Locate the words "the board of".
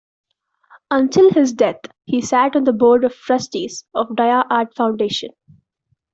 2.63-3.13